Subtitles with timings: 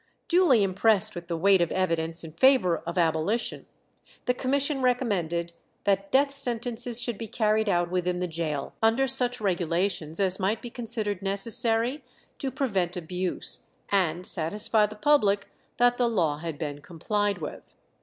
[0.27, 3.67] Duly impressed with the weight of evidence in favour of abolition,
[4.25, 9.39] the commission recommended that death sentences should be carried out within the gaol, "under such
[9.39, 12.03] regulations as might be considered necessary
[12.39, 17.75] to prevent abuse, and satisfy the public that the law had been complied with."